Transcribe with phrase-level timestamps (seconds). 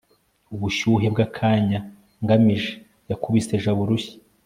[0.55, 1.79] ubushyuhe bwakanya,
[2.23, 2.73] ngamije
[3.09, 4.15] yakubise jabo urushyi